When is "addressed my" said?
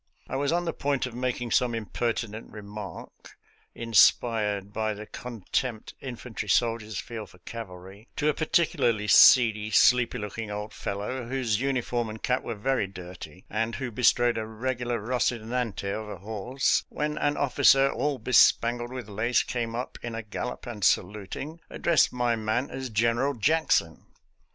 21.69-22.35